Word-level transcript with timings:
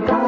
ప్రేమధార 0.00 0.27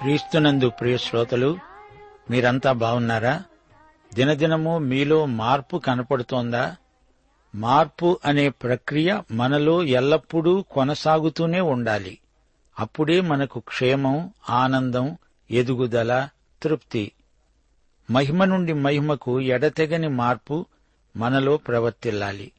క్రీస్తునందు 0.00 0.70
ప్రియ 0.70 0.96
శ్రోతలు 0.96 1.58
మీరంతా 2.30 2.72
బాగున్నారా? 2.72 3.42
దినదినము 4.14 4.78
మీలో 4.78 5.26
మార్పు 5.26 5.76
కనపడుతోందా? 5.78 6.76
మార్పు 7.54 8.18
అనే 8.24 8.48
ప్రక్రియ 8.48 9.20
మనలో 9.30 9.82
ఎల్లప్పుడూ 9.82 10.62
కొనసాగుతూనే 10.62 11.60
ఉండాలి. 11.60 12.18
అప్పుడే 12.78 13.20
మనకు 13.20 13.60
క్షేమం 13.60 14.32
ఆనందం 14.50 15.18
ఎదుగుదల 15.50 16.28
తృప్తి. 16.62 17.12
మహిమ 18.10 18.44
నుండి 18.44 18.72
మహిమకు 18.72 19.40
ఎడతెగని 19.40 20.08
మార్పు 20.08 20.66
మనలో 21.16 21.56
ప్రవర్తిల్లాలి. 21.56 22.52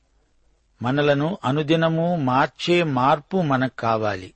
మనలను 0.82 1.38
అనుదినము 1.46 2.16
మార్చే 2.16 2.84
మార్పు 2.84 3.42
మనకు 3.42 3.76
కావాలి. 3.76 4.34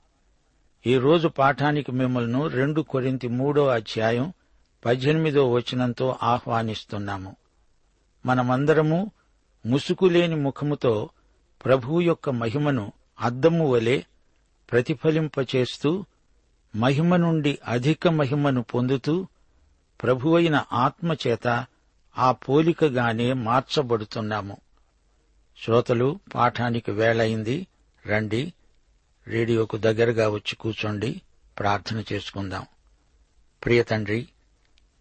ఈ 0.87 0.97
రోజు 0.97 1.27
పాఠానికి 1.27 1.91
మిమ్మల్ని 1.91 2.49
రెండు 2.49 2.81
కొరింతి 2.81 3.27
మూడో 3.27 3.67
అధ్యాయం 3.67 4.33
పద్దెనిమిదో 4.85 5.51
వచనంతో 5.51 6.15
ఆహ్వానిస్తున్నాము. 6.23 7.35
మనమందరము 8.25 9.11
ముసుకులేని 9.65 10.35
ముఖముతో 10.35 11.09
ప్రభువు 11.65 12.01
యొక్క 12.01 12.29
మహిమను 12.29 12.93
అద్దము 13.21 13.71
వలె 13.71 14.01
ప్రతిఫలింపచేస్తూ 14.71 16.05
మహిమ 16.75 17.15
నుండి 17.15 17.59
అధిక 17.67 18.07
మహిమను 18.07 18.63
పొందుతూ 18.63 19.27
ప్రభువైన 20.03 20.63
ఆత్మచేత 20.73 21.65
ఆ 22.17 22.31
పోలికగానే 22.31 23.33
మార్చబడుతున్నాము. 23.33 24.57
శ్రోతలు 25.63 26.19
పాఠానికి 26.35 26.91
వేళయింది 26.91 27.67
రండి. 28.07 28.53
రేడియోకు 29.27 29.77
దగ్గరగా 29.77 30.29
వచ్చి 30.29 30.55
కూర్చోండి 30.55 31.21
ప్రార్థన 31.59 32.03
చేసుకుందాం. 32.13 32.65
ప్రియ 33.65 33.83
తండ్రి 33.83 34.27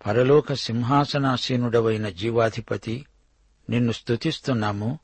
పరలోక 0.07 0.53
సింహాసనాసీనుడవైన 0.53 2.09
జీవాధిపతి 2.09 3.07
నిన్ను 3.71 3.93
స్తుతిస్తున్నాము. 3.93 4.99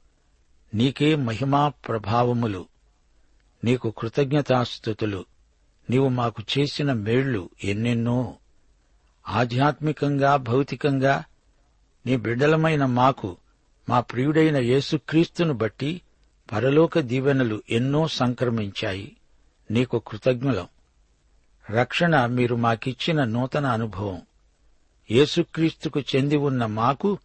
నీకే 0.75 1.15
మహిమా 1.15 1.69
ప్రభావములు. 1.69 2.67
నీకు 3.65 3.91
కృతజ్ఞతాస్థుతులు 3.91 5.25
నీవు 5.91 6.09
మాకు 6.09 6.43
చేసిన 6.59 6.93
మేళ్ళు 6.93 7.51
ఎన్నెన్నో. 7.65 8.37
ఆధ్యాత్మికంగా 9.29 10.37
భౌతికంగా 10.37 11.25
నీ 12.07 12.17
బిడ్డలమైన 12.17 12.85
మాకు 12.85 13.37
మా 13.89 14.01
ప్రియుడైన 14.01 14.57
యేసుక్రీస్తును 14.57 15.55
బట్టి 15.55 16.03
పరలోక 16.53 16.99
దీవెనలు 16.99 17.63
ఎన్నో 17.71 18.09
సంక్రమించాయి. 18.09 19.17
నీకు 19.71 19.99
కృతజ్ఞులం. 19.99 20.67
రక్షణ 21.71 22.27
మీరు 22.27 22.57
మాకిచ్చిన 22.57 23.25
నూతన 23.25 23.67
అనుభవం. 23.67 24.23
యేసుక్రీస్తుకు 25.11 26.01
చెంది 26.01 26.37
ఉన్న 26.37 26.67
మాకు 26.67 27.19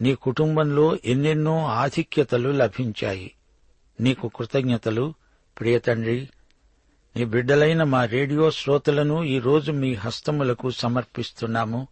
నీ 0.00 0.14
కుటుంబంలో 0.14 0.98
ఎన్నెన్నో 1.04 1.66
ఆధిక్యతలు 1.66 2.48
లభించాయి. 2.48 3.34
నీకు 4.00 4.30
కృతజ్ఞతలు. 4.36 5.14
ప్రియతండ్రి 5.60 6.28
నీ 7.16 7.24
బిడ్డలైన 7.24 7.82
మా 7.82 8.04
రేడియో 8.04 8.50
శ్రోతలను 8.50 9.24
ఈరోజు 9.24 9.72
మీ 9.72 9.94
హస్తములకు 9.94 10.70
సమర్పిస్తున్నాము. 10.70 11.88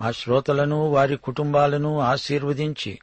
మా 0.00 0.10
శ్రోతలను 0.10 0.88
వారి 0.88 1.16
కుటుంబాలను 1.16 1.98
ఆశీర్వదించి 1.98 2.98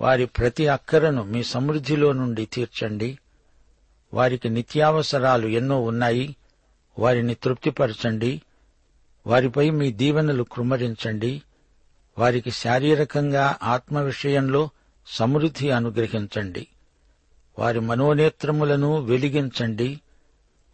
వారి 0.00 0.26
ప్రతి 0.26 0.68
అక్కరను 0.68 1.22
మీ 1.22 1.42
సమృద్ధిలో 1.42 2.12
నుండి 2.12 2.46
తీర్చండి. 2.46 3.18
వారికి 4.14 4.48
నిత్యావసరాలు 4.48 5.48
ఎన్నో 5.48 5.82
ఉన్నాయి. 5.82 6.36
వారిని 6.98 7.34
తృప్తిపరచండి. 7.34 8.42
వారిపై 9.26 9.70
మీ 9.70 9.92
దీవెనలు 9.92 10.42
కృమరించండి. 10.42 11.42
వారికి 12.18 12.50
శారీరకంగా 12.50 13.56
ఆత్మ 13.62 13.98
విషయంలో 13.98 14.70
సమృద్ధి 15.06 15.70
అనుగ్రహించండి. 15.70 16.66
వారి 17.58 17.80
మనోనేత్రములను 17.80 19.00
వెలిగించండి. 19.00 20.00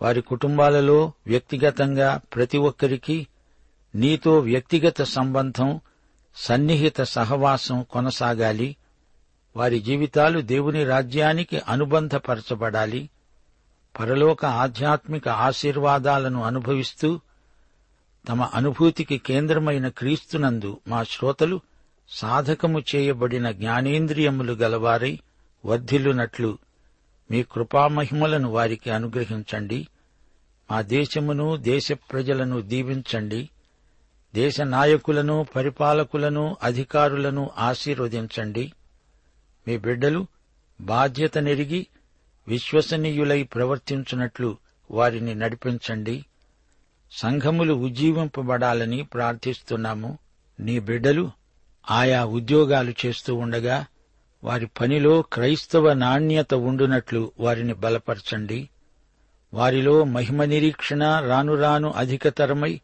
వారి 0.02 0.22
కుటుంబాలలో 0.22 1.12
వ్యక్తిగతంగా 1.26 2.20
ప్రతి 2.34 2.58
ఒక్కరికి 2.58 3.26
నీతో 3.94 4.38
వ్యక్తిగత 4.38 5.02
సంబంధం 5.02 5.80
సన్నిహిత 6.36 7.02
సహవాసం 7.02 7.82
కొనసాగాలి. 7.82 8.76
వారి 9.56 9.80
జీవితాలు 9.80 10.40
దేవుని 10.40 10.84
రాజ్యానికి 10.84 11.60
అనుబంధపరచబడాలి. 11.68 13.10
పరలోక 14.00 14.44
ఆధ్యాత్మిక 14.44 15.28
ఆశీర్వాదాలను 15.28 16.42
అనుభవిస్తూ 16.42 17.20
తమ 18.28 18.42
అనుభూతికి 18.42 19.18
కేంద్రమైన 19.18 19.88
క్రీస్తునందు 19.88 20.80
మా 20.88 21.02
శ్రోతలు 21.02 21.60
సాధకము 22.08 22.82
చేయబడిన 22.94 23.50
జ్ఞానేంద్రియములు 23.50 24.52
గలవారై 24.52 25.18
వర్ధిల్లునట్లు 25.64 26.58
మీ 27.30 27.42
కృపామహిమలను 27.42 28.50
వారికి 28.50 28.90
అనుగ్రహించండి. 28.90 29.88
మా 30.72 30.82
దేశమును 30.82 31.56
దేశ 31.56 31.92
ప్రజలను 31.92 32.60
దీవించండి. 32.60 33.50
దేశ 34.34 34.60
నాయకులను 34.60 35.46
పరిపాలకులను 35.56 36.56
అధికారులను 36.62 37.50
ఆశీర్వదించండి. 37.58 38.72
మీ 39.68 39.78
బిడ్డలు 39.78 40.26
బాధ్యత 40.80 41.38
నెరిగి 41.38 41.86
విశ్వసనీయులై 42.48 43.42
ప్రవర్తించున్నట్లు 43.42 44.56
వారిని 44.90 45.34
నడిపించండి. 45.34 46.24
సంఘములు 47.12 47.74
ఉజ్జీవింపబడాలని 47.74 49.02
ప్రార్థిస్తున్నాము. 49.02 50.18
నీ 50.60 50.80
బిడ్డలు 50.80 51.30
ఆయా 51.90 52.24
ఉద్యోగాలు 52.24 52.94
చేస్తూ 53.06 53.34
ఉండగా 53.34 53.86
వారి 54.44 54.66
పనిలో 54.66 55.22
క్రైస్తవ 55.22 55.92
నాణ్యత 55.92 56.54
ఉండునట్లు 56.54 57.32
వారిని 57.38 57.74
బలపరచండి. 57.74 58.68
వారిలో 59.54 60.04
మహిమ 60.04 60.44
నిరీక్షణ 60.44 61.04
రానురాను 61.04 61.90
అధికతరమై 61.90 62.80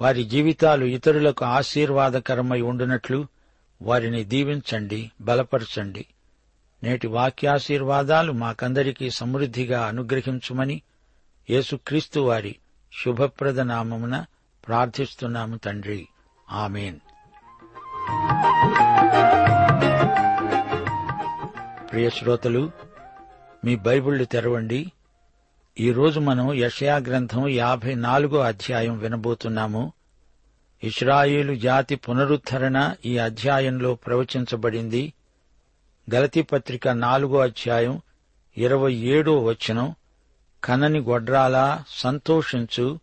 వారి 0.00 0.24
జీవితాలు 0.24 0.84
ఇతరులకు 0.84 1.44
ఆశీర్వాదకరమై 1.44 2.60
ఉండునట్లు 2.60 3.26
వారిని 3.82 4.24
దీవించండి 4.24 5.10
బలపరచండి. 5.20 6.06
నేటి 6.82 7.06
వాక్యాశీర్వాదాలు 7.06 8.32
మాకందరికీ 8.32 9.10
సమృద్ధిగా 9.10 9.86
అనుగ్రహించుమని 9.86 10.82
యేసుక్రీస్తు 11.50 12.20
వారి 12.20 12.56
శుభప్రద 13.04 13.60
నామమున 13.60 14.24
ప్రార్థిస్తున్నాము 14.68 15.56
తండ్రి. 15.56 16.08
ఆమెన్. 16.50 16.98
ప్రియ 21.90 22.10
శ్రోతలు 22.10 22.70
మీ 23.64 23.76
బైబిళ్ళు 23.76 24.24
తెరవండి. 24.24 24.92
ఈరోజు 25.80 26.20
మనం 26.20 26.52
యషయా 26.52 26.96
గ్రంథం 26.96 27.48
యాభై 27.48 27.94
నాలుగో 27.94 28.38
అధ్యాయం 28.38 28.98
వినబోతున్నాము. 28.98 29.92
ఇస్రాయేలు 30.84 31.54
జాతి 31.54 31.96
పునరుద్ధరణ 31.96 32.94
ఈ 33.06 33.18
అధ్యాయంలో 33.18 33.94
ప్రవచించబడింది. 33.94 35.12
గలతి 36.14 36.42
పత్రిక 36.42 36.88
నాలుగో 36.88 37.38
అధ్యాయం 37.38 38.00
ఇరవై 38.58 38.94
ఏడో 38.94 39.38
వచనం 39.44 39.94
కనని 40.64 41.00
గొడ్రాలా 41.00 41.84
సంతోషించు 41.88 43.00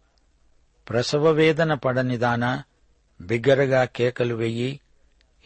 ప్రసవ 0.89 1.31
వేదన 1.31 1.73
పడనిదానా 1.73 2.63
బిగ్గరగా 3.21 3.83
కేకలు 3.83 4.35
వెయ్యి 4.35 4.79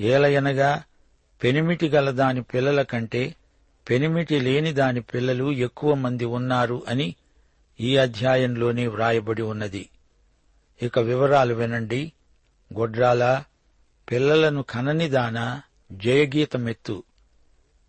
ఏలయనగా 0.01 0.83
పెనిమిటి 1.43 1.89
గల 1.89 2.11
దాని 2.11 2.41
పిల్లల 2.41 2.81
కంటే 2.81 3.35
పెనిమిటి 3.89 4.39
లేని 4.39 4.73
దాని 4.73 5.01
పిల్లలు 5.01 5.51
ఎక్కువ 5.51 5.93
మంది 5.93 6.25
ఉన్నారు 6.25 6.83
అని 6.87 7.15
ఈ 7.79 7.97
అధ్యాయంలోనే 7.97 8.87
వ్రాయబడి 8.87 9.41
ఉన్నది. 9.41 9.89
ఇక 10.81 10.99
వివరాలు 10.99 11.53
వినండి. 11.53 12.11
గొడ్రాల 12.73 13.43
పిల్లలను 14.11 14.63
కననిదానా 14.63 15.61
జయగీతమెత్తు. 15.91 17.03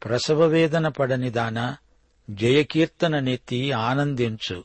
ప్రసవ 0.05 0.47
వేదన 0.47 0.89
పడనిదానా 0.89 1.77
జయకీర్తన 2.31 3.19
నెత్తి 3.19 3.73
ఆనందించు. 3.73 4.65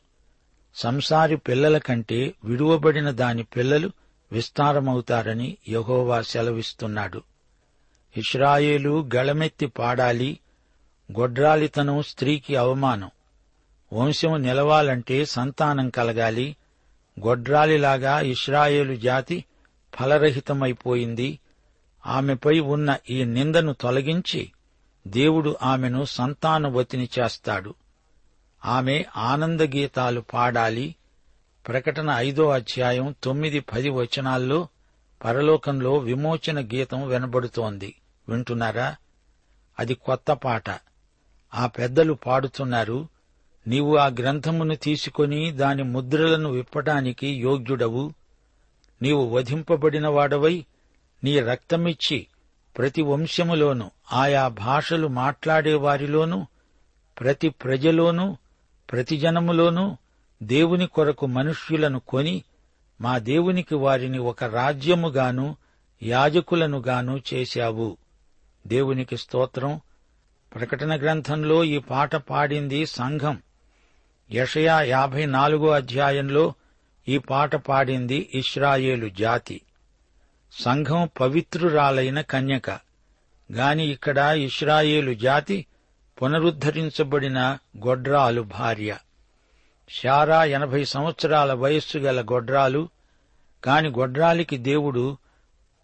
సంసారి 0.75 1.37
పిల్లల 1.37 1.77
కంటే 1.77 2.33
విడువబడిన 2.43 3.11
దాని 3.11 3.43
పిల్లలు 3.43 3.91
విస్తారమవుతారని 4.31 5.57
యహోవా 5.69 6.21
సెలవిస్తున్నాడు. 6.21 7.21
ఇస్రాయేలు 8.17 9.09
గళమెత్తి 9.15 9.65
పాడాలి 9.65 10.39
గొడ్రాలితనం 11.11 12.01
స్త్రీకి 12.01 12.55
అవమానం. 12.55 13.11
వంశం 13.93 14.41
నిలవాలంటే 14.41 15.25
సంతానం 15.25 15.89
కలగాలి 15.89 16.55
గొడ్రాలిలాగా 17.19 18.19
ఇస్రాయేలు 18.19 18.95
జాతి 18.95 19.45
ఫలరహితమైపోయింది. 19.99 21.39
ఆమెపై 22.05 22.59
ఉన్న 22.59 22.97
ఈ 23.09 23.23
నిందను 23.23 23.73
తొలగించి 23.73 24.51
దేవుడు 25.07 25.57
ఆమెను 25.63 26.05
సంతానవతిని 26.05 27.09
చేస్తాడు. 27.19 27.73
ఆమె 28.65 29.05
ఆనందగీతాలు 29.17 30.21
పాడాలి. 30.21 30.95
ప్రకటన 31.67 32.13
ఐదో 32.17 32.49
అధ్యాయం 32.49 33.15
తొమ్మిది 33.23 33.59
పది 33.59 33.89
వచనాల్లో 33.89 34.67
పరలోకంలో 35.23 35.97
విమోచన 35.97 36.59
గీతం 36.59 37.07
వినబడుతోంది. 37.07 37.95
వింటున్నారా? 38.29 38.95
అది 39.79 39.93
కొత్త 39.93 40.31
పాట. 40.31 40.69
ఆ 41.53 41.67
పెద్దలు 41.67 42.13
పాడుతున్నారు 42.13 43.07
నీవు 43.67 43.95
ఆ 43.95 44.07
గ్రంథమును 44.07 44.75
తీసుకొని 44.75 45.51
దాని 45.51 45.83
ముద్రలను 45.83 46.51
విప్పటానికి 46.51 47.27
యోగ్యుడవు. 47.27 48.13
నీవు 49.05 49.25
వధింపబడిన 49.25 50.07
వాడవై 50.07 50.65
నీ 51.23 51.39
రక్తమిచ్చి 51.39 52.27
ప్రతి 52.77 53.01
వంశములోనూ 53.01 53.91
ఆయా 54.13 54.47
భాషలు 54.47 55.07
మాట్లాడేవారిలోనూ 55.07 56.45
ప్రతి 57.19 57.49
ప్రజలోనూ 57.49 58.37
ప్రతి 58.91 59.17
జనములోనూ 59.17 59.97
దేవుని 60.43 60.87
కొరకు 60.87 61.25
మనుష్యులను 61.25 61.99
కొని 61.99 62.43
మా 63.01 63.17
దేవునికి 63.17 63.75
వారిని 63.75 64.19
ఒక 64.19 64.43
రాజ్యముగాను 64.43 65.57
యాజకులనుగాను 66.03 67.21
చేశావు. 67.33 67.97
దేవునికి 68.67 69.17
స్తోత్రం. 69.17 69.81
ప్రకటన 70.55 70.99
గ్రంథంలో 70.99 71.63
ఈ 71.63 71.77
పాట 71.77 72.15
పాడింది 72.15 72.85
సంఘం. 72.85 73.41
యషయా 74.31 74.81
యాభై 74.81 75.25
నాలుగో 75.25 75.69
అధ్యాయంలో 75.69 76.53
ఈ 77.07 77.17
పాట 77.17 77.55
పాడింది 77.55 78.29
ఇస్రాయేలు 78.33 79.09
జాతి. 79.09 79.61
సంఘం 80.51 81.09
పవిత్రురాలైన 81.19 82.21
కన్యక. 82.21 82.69
గాని 83.51 83.87
ఇక్కడ 83.87 84.17
ఇస్రాయేలు 84.17 85.13
జాతి 85.13 85.65
పునరుద్ధరించబడిన 86.21 87.57
గొడ్రాలు 87.87 88.41
భార్య. 88.41 88.97
శారా 89.89 90.43
ఎనభై 90.43 90.85
సంవత్సరాల 90.85 91.53
వయస్సు 91.53 91.97
గల 91.97 92.21
గొడ్రాలు 92.21 92.89
కాని 93.63 93.89
గొడ్రాలికి 93.89 94.57
దేవుడు 94.57 95.17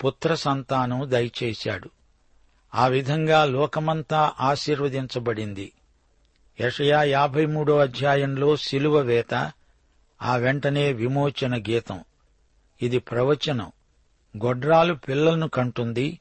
పుత్ర 0.05 0.35
సంతానం 0.35 1.11
దయచేశాడు. 1.11 1.89
ఆ 2.75 2.87
విధంగా 2.87 3.45
లోకమంతా 3.45 4.31
ఆశీర్వదించబడింది. 4.39 5.71
యషయా 6.61 7.03
యాభై 7.03 7.45
మూడో 7.45 7.77
అధ్యాయంలో 7.77 8.57
శిలువ 8.57 8.99
వేత 8.99 9.51
ఆ 10.21 10.35
వెంటనే 10.35 10.93
విమోచన 10.93 11.57
గీతం. 11.57 12.03
ఇది 12.81 12.99
ప్రవచనం. 12.99 13.71
గొడ్రాలు 14.45 14.93
పిల్లలను 14.93 15.49
కంటుంది 15.49 16.19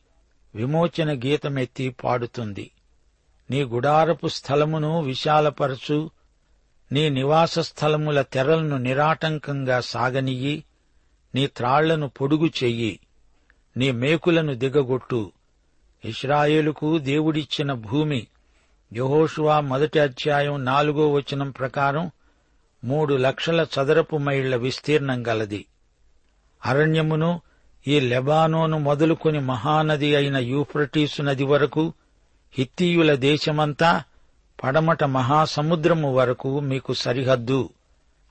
విమోచన 0.54 1.19
గీతమెత్తి 1.19 1.88
పాడుతుంది. 1.88 2.71
నీ 3.50 3.62
గుడారపు 3.62 4.28
స్థలమును 4.28 5.02
విశాలపరచు 5.02 6.11
నీ 6.92 7.09
నివాస 7.09 7.59
స్థలముల 7.59 8.23
తెరలను 8.23 8.76
నిరాటంకంగా 8.76 9.80
సాగనియ్యి 9.80 10.64
నీ 11.35 11.47
త్రాళ్ళను 11.47 12.09
పొడుగు 12.09 12.47
చెయ్యి 12.47 13.00
నీ 13.76 13.90
మేకులను 13.90 14.54
దిగగొట్టు. 14.54 15.33
ఇస్రాయేలుకు 16.04 16.99
దేవుడిచ్చిన 16.99 17.73
భూమి 17.73 18.26
యహోషువా 18.92 19.61
మొదటి 19.61 19.99
అధ్యాయం 19.99 20.64
నాలుగో 20.64 21.12
వచనం 21.12 21.50
ప్రకారం 21.50 22.11
మూడు 22.85 23.15
లక్షల 23.15 23.67
చదరపు 23.75 24.17
మైళ్ళ 24.17 24.57
విస్తీర్ణం 24.57 25.27
గలది. 25.27 25.67
అరణ్యమును 26.67 27.41
ఈ 27.87 28.01
లెబానోను 28.01 28.79
మొదలుకొని 28.79 29.41
మహానది 29.41 30.15
అయిన 30.15 30.37
యూఫ్రటీసు 30.37 31.23
నది 31.23 31.45
వరకు 31.45 31.93
హిత్తీయుల 32.53 33.15
దేశమంతా 33.15 34.03
పడమట 34.65 35.05
మహాసముద్రము 35.05 36.15
వరకు 36.15 36.61
మీకు 36.61 36.93
సరిహద్దు. 36.93 37.69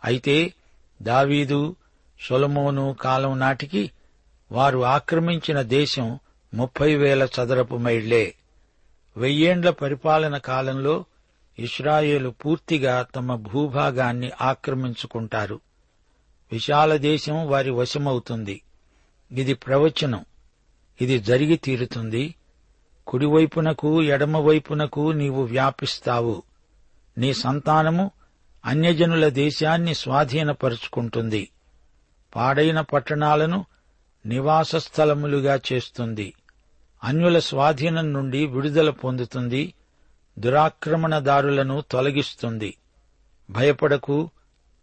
అయితే 0.06 0.54
దావీదు 1.02 1.76
సొలమోను 2.20 2.96
కాలం 3.02 3.40
నాటికి 3.40 3.92
వారు 4.52 4.80
ఆక్రమించిన 4.80 5.62
దేశం 5.62 6.20
ముప్పై 6.54 6.96
వేల 6.96 7.24
చదరపు 7.24 7.76
మైళ్ళే 7.76 8.34
వెయ్యేండ్ల 9.18 9.70
పరిపాలన 9.70 10.38
కాలంలో 10.38 11.06
ఇస్రాయేలు 11.60 12.30
పూర్తిగా 12.30 13.08
తమ 13.16 13.36
భూభాగాన్ని 13.36 14.32
ఆక్రమించుకుంటారు. 14.42 15.60
విశాల 16.52 16.98
దేశం 16.98 17.48
వారి 17.48 17.70
వశమవుతుంది. 17.70 18.62
ఇది 19.32 19.54
ప్రవచనం. 19.54 20.26
ఇది 21.02 21.20
జరిగి 21.20 21.58
తీరుతుంది. 21.58 22.36
కుడివైపునకు 23.08 24.04
ఎడమవైపునకు 24.04 25.12
నీవు 25.12 25.44
వ్యాపిస్తావు. 25.44 26.44
నీ 27.18 27.34
సంతానము 27.34 28.12
అన్యజనుల 28.66 29.30
దేశాన్ని 29.30 29.94
స్వాధీనపరుచుకుంటుంది. 29.94 31.50
పాడైన 32.36 32.82
పట్టణాలను 32.82 33.66
నివాస 34.26 34.76
స్థలములుగా 34.76 35.60
చేస్తుంది. 35.74 36.34
అన్యుల 37.04 37.40
స్వాధీనం 37.40 38.14
నుండి 38.14 38.46
విడుదల 38.46 38.90
పొందుతుంది. 38.90 39.74
దురాక్రమణదారులను 40.40 41.84
తొలగిస్తుంది. 41.92 42.78
భయపడకు 43.50 44.30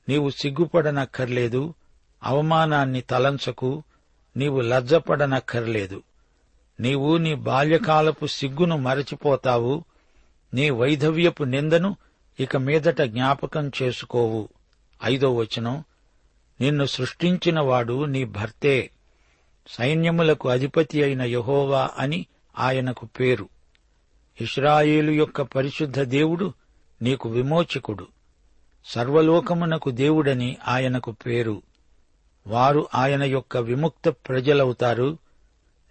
నీవు 0.09 0.31
సిగ్గుపడనక్కర్లేదు 0.31 1.75
అవమానాన్ని 2.23 3.01
తలంచకు 3.01 3.83
నీవు 4.37 4.61
లజ్జపడనక్కర్లేదు. 4.61 6.03
నీవు 6.81 7.17
నీ 7.17 7.35
బాల్యకాలపు 7.35 8.27
సిగ్గును 8.27 8.77
మరచిపోతావు 8.77 9.85
నీ 10.55 10.71
వైధవ్యపు 10.71 11.45
నిందను 11.45 11.97
ఇక 12.41 12.57
మీదట 12.57 13.03
జ్ఞాపకం 13.03 13.73
చేసుకోవు. 13.83 14.49
ఐదో 15.05 15.35
వచనం 15.35 15.85
నిన్ను 16.61 16.85
సృష్టించినవాడు 16.85 18.05
నీ 18.05 18.25
భర్తే 18.25 18.91
సైన్యములకు 19.69 20.49
అధిపతి 20.49 21.03
అయిన 21.03 21.23
యహోవా 21.23 21.91
అని 21.99 22.27
ఆయనకు 22.59 23.07
పేరు. 23.07 23.49
ఇస్రాయేలు 24.41 25.11
యొక్క 25.11 25.43
పరిశుద్ధ 25.43 26.01
దేవుడు 26.01 26.53
నీకు 27.03 27.29
విమోచకుడు. 27.29 28.07
సర్వలోకమునకు 28.85 29.91
దేవుడని 29.91 30.57
ఆయనకు 30.69 31.13
పేరు. 31.13 31.63
వారు 32.47 32.89
ఆయన 32.95 33.23
యొక్క 33.23 33.57
విముక్త 33.57 34.09
ప్రజలవుతారు. 34.09 35.19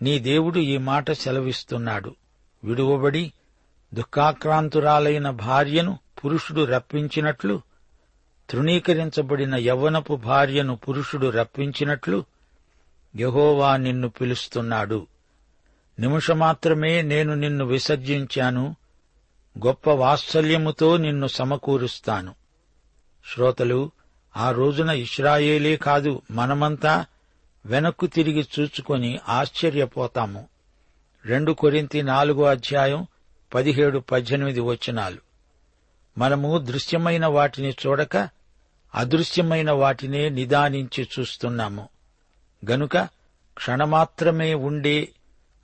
నీ 0.01 0.19
దేవుడు 0.19 0.59
ఈ 0.59 0.77
మాట 0.77 1.11
సెలవిస్తున్నాడు. 1.11 2.15
విడువబడి 2.63 3.33
దుఃఖాక్రాంతురాలైన 3.93 5.29
భార్యను 5.29 5.99
పురుషుడు 6.25 6.65
రప్పించినట్లు 6.65 7.61
తృణీకరించబడిన 8.49 9.55
యవ్వనపు 9.55 10.15
భార్యను 10.15 10.75
పురుషుడు 10.75 11.27
రప్పించినట్లు 11.27 12.25
యహోవా 13.15 13.77
నిన్ను 13.77 14.09
పిలుస్తున్నాడు. 14.09 15.07
నిమిషమాత్రమే 15.99 17.01
నేను 17.01 17.33
నిన్ను 17.33 17.65
విసర్జించాను. 17.65 18.75
గొప్ప 19.65 19.89
వాత్సల్యముతో 19.89 20.97
నిన్ను 20.97 21.27
సమకూరుస్తాను. 21.27 22.35
శ్రోతలు 23.33 23.91
ఆ 24.37 24.51
రోజున 24.51 24.89
ఇస్రాయేలే 24.89 25.77
కాదు 25.77 26.21
మనమంతా 26.31 27.05
వెనక్కు 27.65 28.07
తిరిగి 28.07 28.47
చూచుకొని 28.59 29.19
ఆశ్చర్యపోతాము. 29.29 30.47
రెండు 31.25 31.51
కొరింతి 31.51 32.01
నాలుగో 32.01 32.43
అధ్యాయం 32.43 33.07
పదిహేడు 33.53 33.99
పద్దెనిమిది 33.99 34.59
వచనాలు. 34.59 35.17
మనము 36.17 36.57
దృశ్యమైన 36.57 37.25
వాటిని 37.25 37.69
చూడక 37.69 38.29
అదృశ్యమైన 38.95 39.71
వాటినే 39.71 40.29
నిదానించి 40.29 41.07
చూస్తున్నాము. 41.19 41.89
గనుక 42.71 42.97
క్షణమాత్రమే 43.53 44.53
ఉండే 44.53 45.09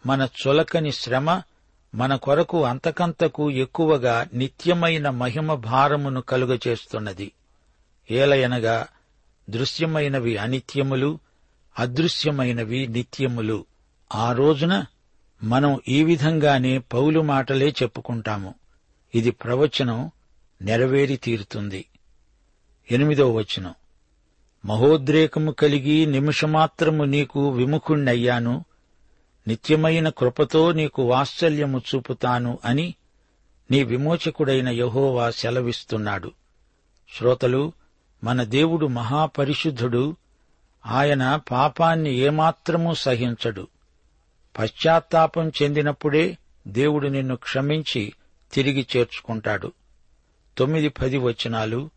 మన 0.05 0.27
చులకని 0.47 0.91
శ్రమ 0.91 1.41
మన 1.95 2.15
కొరకు 2.15 2.63
అంతకంతకు 2.63 3.51
ఎక్కువగా 3.51 4.27
నిత్యమైన 4.33 5.09
మహిమ 5.09 5.53
భారమును 5.53 6.21
కలుగచేస్తున్నది. 6.21 7.31
ఏలయనగా 8.11 8.87
దృశ్యమైనవి 9.49 10.37
అనిత్యములు 10.37 11.19
అదృశ్యమైనవి 11.79 12.87
నిత్యములు. 12.87 13.65
ఆ 14.15 14.33
రోజున 14.33 14.85
మనం 15.43 15.79
ఈ 15.87 16.03
విధంగానే 16.03 16.77
పౌలు 16.77 17.19
మాటలే 17.19 17.67
చెప్పుకుంటాము. 17.69 18.53
ఇది 19.15 19.31
ప్రవచనం 19.31 20.11
నెరవేరి 20.61 21.17
తీరుతుంది. 21.17 21.85
ఎనిమిదో 22.91 23.33
వచనం. 23.33 23.73
మహోద్రేకము 24.65 25.51
కలిగి 25.51 26.05
నిమిషమాత్రము 26.05 27.03
నీకు 27.03 27.49
విముఖుణ్ణయ్యాను. 27.49 28.65
నిత్యమైన 29.47 30.09
కృపతో 30.09 30.71
నీకు 30.71 31.03
వాత్సల్యము 31.03 31.81
చూపుతాను 31.95 32.59
అని 32.65 32.95
నీ 33.71 33.83
విమోచకుడైన 33.83 34.69
యహోవా 34.69 35.29
సెలవిస్తున్నాడు. 35.29 36.31
శ్రోతలు 37.17 37.73
మన 38.23 38.43
దేవుడు 38.43 38.85
మహాపరిశుద్ధుడు 38.85 40.15
ఆయన 40.85 41.35
పాపాన్ని 41.35 42.15
ఏమాత్రమూ 42.15 42.93
సహించడు. 42.93 43.67
పశ్చాత్తాపం 44.59 45.51
చెందినప్పుడే 45.63 46.37
దేవుడు 46.67 47.07
నిన్ను 47.07 47.35
క్షమించి 47.35 48.13
తిరిగి 48.53 48.87
చేర్చుకుంటాడు. 48.97 49.71
తొమ్మిది 50.57 50.89
పది 50.89 51.17
వచనాలు 51.17 51.89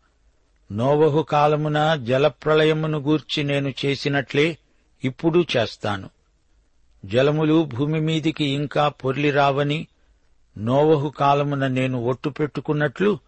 నోవహు 0.71 1.21
కాలమున 1.21 1.95
జలప్రళయమును 1.95 2.99
గూర్చి 2.99 3.43
నేను 3.43 3.73
చేసినట్లే 3.85 4.57
ఇప్పుడు 5.03 5.45
చేస్తాను. 5.57 6.09
జలములు 7.05 7.65
భూమి 7.65 7.99
మీదికి 7.99 8.45
ఇంకా 8.45 8.87
పొర్లి 8.87 9.31
రావని 9.31 9.87
నోవహు 10.57 11.09
కాలమున 11.09 11.67
నేను 11.67 12.03
ఒట్టు 12.03 12.29
పెట్టుకున్నట్లు 12.29 13.19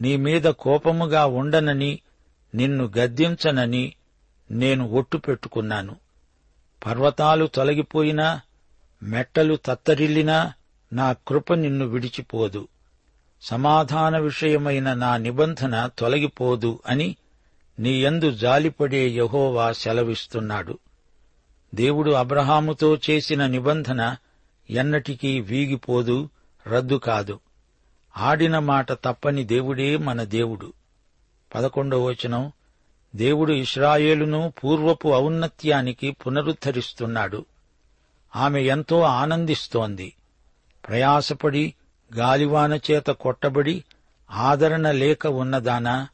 నీ 0.00 0.16
మీద 0.16 0.42
కోపముగా 0.42 1.26
ఉండనని 1.26 2.00
నిన్ను 2.54 2.92
గద్దించనని 2.98 3.94
నేను 4.50 4.88
ఒట్టు 4.88 5.16
పెట్టుకున్నాను. 5.16 5.96
పర్వతాలు 6.86 7.46
తొలగిపోయినా 7.46 8.40
మెట్టలు 9.02 9.58
తత్తరిల్లినా 9.66 10.52
నా 10.92 11.12
కృప 11.12 11.52
నిన్ను 11.52 11.86
విడిచిపోదు. 11.86 12.68
సమాధాన 13.42 14.18
విషయమైన 14.18 14.94
నా 14.94 15.16
నిబంధన 15.16 15.90
తొలగిపోదు 15.98 16.80
అని 16.86 17.16
నీయందు 17.78 18.30
జాలిపడే 18.30 19.08
యహోవా 19.08 19.72
సెలవిస్తున్నాడు. 19.72 20.78
దేవుడు 21.74 22.10
అబ్రహాముతో 22.10 22.98
చేసిన 23.10 23.46
నిబంధన 23.46 24.16
ఎన్నటికీ 24.70 25.40
వీగిపోదు 25.40 26.28
రద్దు 26.66 26.94
కాదు. 26.94 27.40
ఆడిన 28.16 28.58
మాట 28.58 28.92
తప్పని 28.92 29.44
దేవుడే 29.44 29.96
మన 29.96 30.22
దేవుడు. 30.24 30.72
పదకొండవ 31.54 32.04
వచనం 32.04 32.52
దేవుడు 33.16 33.52
ఇస్రాయేలును 33.52 34.52
పూర్వపు 34.64 35.08
ఔన్నత్యానికి 35.08 36.10
పునరుద్ధరిస్తున్నాడు. 36.10 37.44
ఆమె 38.36 38.62
ఎంతో 38.62 39.00
ఆనందిస్తోంది. 39.00 40.14
ప్రయాసపడి 40.88 41.74
గాలివాన 42.16 42.74
చేత 42.74 43.06
కొట్టబడి 43.06 43.84
ఆదరణ 44.30 44.90
లేక 44.90 45.26
ఉన్నదానా? 45.26 46.08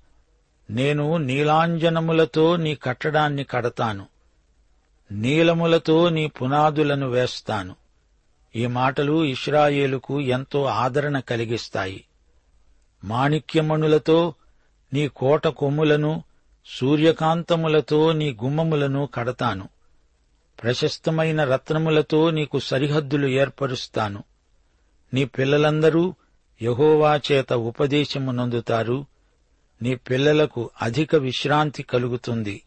నేను 0.71 1.17
నీలాంజనములతో 1.17 2.57
నీ 2.57 2.75
కట్టడాన్ని 2.75 3.45
కడతాను. 3.45 4.07
నీలములతో 5.13 6.09
నీ 6.09 6.27
పునాదులను 6.27 7.09
వేస్తాను. 7.09 7.77
ఈ 8.57 8.67
మాటలు 8.67 9.25
ఇస్రాయేలుకు 9.25 10.21
ఎంతో 10.21 10.65
ఆదరణ 10.65 11.19
కలిగిస్తాయి. 11.19 12.05
మాణిక్యమణులతో 13.05 14.35
నీ 14.93 15.09
కోట 15.09 15.49
కొమ్ములను 15.49 16.23
సూర్యకాంతములతో 16.67 18.13
నీ 18.13 18.33
గుమ్మములను 18.33 19.09
కడతాను. 19.15 19.69
ప్రశస్తమైన 20.63 21.45
రత్నములతో 21.45 22.31
నీకు 22.31 22.59
సరిహద్దులు 22.59 23.27
ఏర్పరుస్తాను. 23.27 24.25
నీ 25.15 25.25
పిల్లలందరూ 25.25 26.15
యహోవా 26.63 27.21
చేత 27.33 27.53
ఉపదేశము 27.53 28.33
నందుతారు. 28.33 29.07
నీ 29.83 29.95
పిల్లలకు 29.95 30.71
అధిక 30.83 31.17
విశ్రాంతి 31.17 31.83
కలుగుతుంది. 31.83 32.63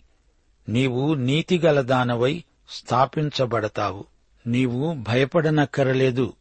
నీవు 0.70 1.14
నీతిగలదానవై 1.14 2.44
స్థాపించబడతావు. 2.70 4.06
నీవు 4.48 4.94
భయపడనక్కరలేదు. 4.94 6.34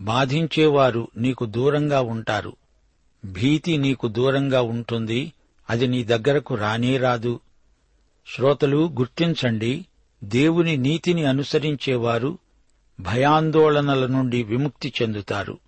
బాధించేవారు 0.00 1.08
నీకు 1.16 1.44
దూరంగా 1.44 2.00
ఉంటారు. 2.00 2.56
భీతి 3.24 3.76
నీకు 3.76 4.08
దూరంగా 4.08 4.62
ఉంటుంది. 4.62 5.32
అది 5.70 5.86
నీ 5.86 6.04
దగ్గరకు 6.04 6.54
రానేరాదు 6.54 7.40
శ్రోతలు 8.34 8.90
గుర్తించండి 8.98 9.86
దేవుని 10.24 10.76
నీతిని 10.76 11.24
అనుసరించేవారు 11.24 12.38
భయాందోళనల 13.00 14.06
నుండి 14.06 14.42
విముక్తి 14.42 14.92
చెందుతారు. 15.02 15.58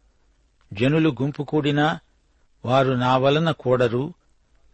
జనులు 0.73 1.17
గుంపు 1.23 1.43
కూడినా 1.43 2.01
వారు 2.65 2.93
నా 2.93 3.17
వలన 3.17 3.51
కూడరు. 3.51 4.15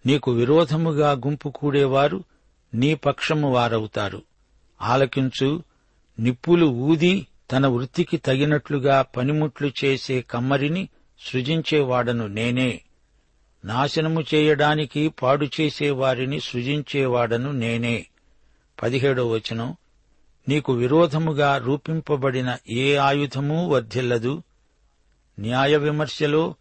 నీకు 0.06 0.30
విరోధముగా 0.30 1.12
గుంపు 1.12 1.48
కూడేవారు 1.48 2.24
నీ 2.74 2.94
పక్షము 2.94 3.52
వారవుతారు. 3.52 4.22
ఆలకించు 4.82 5.62
నిప్పులు 6.20 6.66
ఊది 6.66 7.26
తన 7.52 7.66
వృత్తికి 7.66 8.16
తగినట్లుగా 8.16 9.02
పనిముట్లు 9.02 9.70
చేసే 9.84 10.22
కమ్మరిని 10.22 10.88
సృజించేవాడను 11.20 12.26
నేనే. 12.26 12.80
నాశనము 13.64 14.24
చేయడానికి 14.34 15.08
పాడు 15.08 15.46
చేసేవారిని 15.60 16.40
సృజించేవాడను 16.40 17.52
నేనే. 17.52 18.06
పదిహేడో 18.82 19.28
వచనం. 19.28 19.76
నీకు 20.48 20.72
విరోధముగా 20.72 21.56
రూపింపబడిన 21.56 22.56
ఏ 22.70 22.96
ఆయుధమూ 22.96 23.68
వర్ధిల్లదు. 23.68 24.42
న్యాయ 25.40 25.76
విమర్శలో 25.76 26.54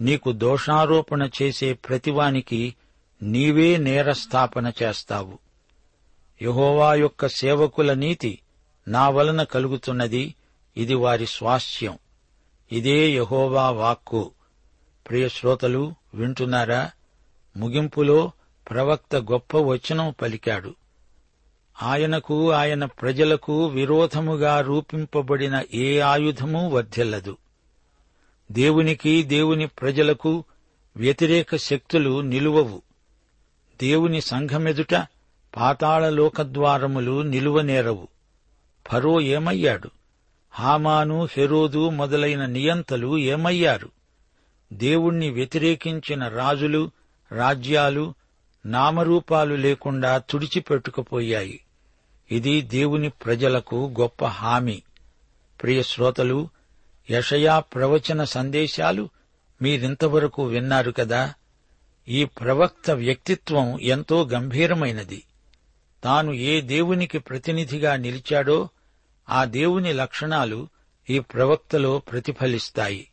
నీకు 0.00 0.32
దోషారోపణ 0.32 1.30
చేసే 1.42 1.72
ప్రతివానికి 1.72 2.74
నీవే 3.22 3.76
నేరస్థాపన 3.76 4.72
చేస్తావు. 4.82 5.38
యహోవా 6.42 6.94
యొక్క 6.94 7.26
సేవకుల 7.26 7.94
నీతి 7.94 8.38
నా 8.88 9.08
వలన 9.08 9.42
కలుగుతున్నది. 9.42 10.34
ఇది 10.76 10.94
వారి 10.94 11.26
స్వాస్థ్యం. 11.26 11.98
ఇదే 12.72 13.10
యహోవా 13.10 13.70
వాక్కు. 13.70 14.30
ప్రియ 15.08 15.28
శ్రోతలు 15.28 15.94
వింటున్నారా? 16.14 16.90
ముగింపులో 17.56 18.30
ప్రవక్త 18.70 19.16
గొప్ప 19.16 19.56
వచనం 19.56 20.14
పలికాడు. 20.22 20.74
ఆయనకు 21.82 22.50
ఆయన 22.50 22.84
ప్రజలకు 22.84 23.66
విరోధముగా 23.66 24.60
రూపింపబడిన 24.60 25.64
ఏ 25.74 25.98
ఆయుధమూ 25.98 26.68
వర్ధిల్లదు. 26.68 27.36
దేవునికి 28.52 29.22
దేవుని 29.22 29.66
ప్రజలకు 29.66 30.44
వ్యతిరేక 30.96 31.56
శక్తులు 31.56 32.20
నిలువవు. 32.20 32.82
దేవుని 33.82 34.20
సంఘమెదుట 34.20 34.94
పాతాళలోకద్వారములు 35.56 37.22
నిలువనేరవు 37.22 38.08
ఫరో 38.90 39.20
ఏమయ్యాడు? 39.20 39.90
హామాను 40.50 41.28
హెరోదు 41.36 41.88
మొదలైన 41.88 42.46
నియంతలు 42.46 43.18
ఏమయ్యారు? 43.18 43.88
దేవుణ్ణి 44.72 45.30
వ్యతిరేకించిన 45.30 46.28
రాజులు 46.28 46.90
రాజ్యాలు 47.32 48.14
నామరూపాలు 48.66 49.54
లేకుండా 49.54 50.18
తుడిచిపెట్టుకుపోయాయి. 50.18 51.60
ఇది 52.32 52.60
దేవుని 52.60 53.08
ప్రజలకు 53.08 53.94
గొప్ప 54.00 54.24
హామీ. 54.24 54.82
ప్రియ 55.62 55.82
శ్రోతలు 55.82 56.48
యషయా 57.10 57.58
ప్రవచన 57.58 58.24
సందేశాలు 58.24 59.08
మీరింతవరకు 59.62 60.44
విన్నారు 60.44 60.90
కదా? 60.90 61.34
ఈ 62.08 62.24
ప్రవక్త 62.24 62.90
వ్యక్తిత్వం 62.90 63.80
ఎంతో 63.80 64.24
గంభీరమైనది. 64.24 65.22
తాను 66.04 66.32
ఏ 66.32 66.60
దేవునికి 66.60 67.18
ప్రతినిధిగా 67.18 67.96
నిలిచాడో 67.96 68.68
ఆ 69.28 69.44
దేవుని 69.44 69.92
లక్షణాలు 69.92 70.68
ఈ 71.10 71.18
ప్రవక్తలో 71.18 71.98
ప్రతిఫలిస్తాయి. 71.98 73.10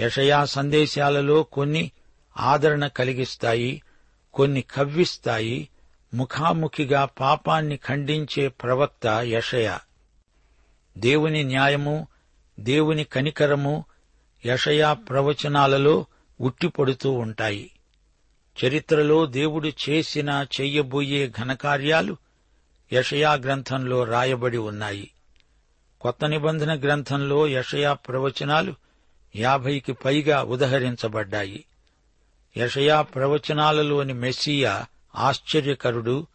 యషయా 0.00 0.44
సందేశాలలో 0.44 1.42
కొన్ని 1.42 1.90
ఆదరణ 2.36 2.86
కలిగిస్తాయి 2.86 3.82
కొన్ని 4.34 4.62
కవ్విస్తాయి. 4.62 5.68
ముఖాముఖిగా 6.14 7.04
పాపాన్ని 7.04 7.76
ఖండించే 7.76 8.48
ప్రవక్త 8.48 9.06
యషయ. 9.06 9.78
దేవుని 10.98 11.42
న్యాయము 11.42 12.08
దేవుని 12.60 13.04
కనికరము 13.04 13.84
యషయా 14.46 14.92
ప్రవచనాలలో 14.92 16.06
ఉట్టిపడుతూ 16.40 17.12
ఉంటాయి. 17.12 17.70
చరిత్రలో 18.64 19.26
దేవుడు 19.26 19.72
చేసిన 19.88 20.46
చెయ్యబోయే 20.60 21.28
ఘనకార్యాలు 21.28 22.16
యషయా 22.92 23.32
గ్రంథంలో 23.32 24.04
రాయబడి 24.04 24.56
ఉన్నాయి. 24.56 25.10
కొత్త 26.00 26.24
నిబంధన 26.24 26.80
గ్రంథంలో 26.80 27.48
యషయా 27.48 27.92
ప్రవచనాలు 27.92 28.74
యాభైకి 29.36 29.92
పైగా 29.92 30.42
ఉదహరించబడ్డాయి. 30.42 31.64
యషయా 32.56 33.02
ప్రవచనాలలోని 33.02 34.12
మెస్సియా 34.12 34.86
ఆశ్చర్యకరుడు 35.14 36.26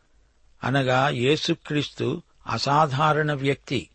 అనగా 0.63 1.09
యేసుక్రీస్తు 1.09 2.21
అసాధారణ 2.47 3.33
వ్యక్తి 3.33 3.89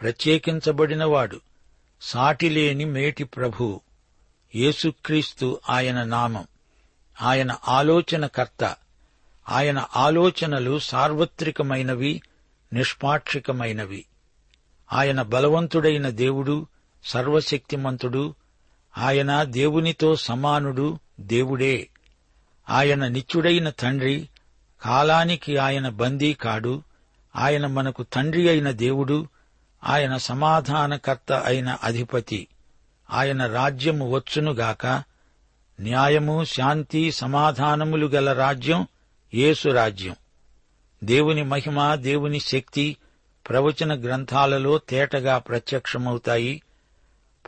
ప్రత్యేకించబడినవాడు 0.00 1.40
సాటిలేని 2.02 2.84
మేటి 2.84 3.24
ప్రభు 3.24 3.80
యేసుక్రీస్తు 4.54 5.60
ఆయన 5.70 6.04
నామం. 6.04 6.46
ఆయన 7.22 7.56
ఆలోచనకర్త. 7.68 8.76
ఆయన 9.48 9.86
ఆలోచనలు 9.96 10.78
సార్వత్రికమైనవి 10.78 12.22
నిష్పాక్షికమైనవి. 12.72 14.04
ఆయన 14.92 15.22
బలవంతుడైన 15.22 16.08
దేవుడు 16.08 16.66
సర్వశక్తిమంతుడు. 17.04 18.34
ఆయన 18.98 19.42
దేవునితో 19.42 20.16
సమానుడు 20.16 20.98
దేవుడే. 21.20 21.88
ఆయన 22.70 23.06
నిత్యుడైన 23.08 23.70
తండ్రి 23.70 24.28
కాలానికి 24.82 25.56
ఆయన 25.56 25.88
బందీ 25.88 26.32
కాడు 26.32 26.82
ఆయన 27.36 27.66
మనకు 27.66 28.02
తండ్రి 28.02 28.48
అయిన 28.48 28.70
దేవుడు 28.70 29.28
ఆయన 29.84 30.16
సమాధానకర్త 30.16 31.32
అయిన 31.32 31.76
అధిపతి. 31.84 32.48
ఆయన 33.10 33.46
రాజ్యము 33.46 34.10
వచ్చునుగాక 34.10 35.09
న్యాయము 35.80 36.44
శాంతి 36.44 37.12
సమాధానములు 37.12 38.06
గల 38.06 38.32
రాజ్యం 38.32 38.86
యేసు 39.34 39.68
రాజ్యం. 39.68 40.16
దేవుని 41.04 41.42
మహిమ 41.42 41.94
దేవుని 41.94 42.40
శక్తి 42.40 42.96
ప్రవచన 43.48 44.02
గ్రంథాలలో 44.02 44.78
తేటగా 44.78 45.38
ప్రత్యక్షమవుతాయి. 45.38 46.62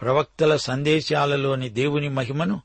ప్రవక్తల 0.02 0.56
సందేశాలలోని 0.56 1.68
దేవుని 1.68 2.08
మహిమను 2.08 2.62